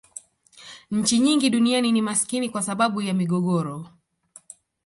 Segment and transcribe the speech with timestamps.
[0.91, 3.87] nchi nyingi duniani ni maskini kwa sababu ya migogoro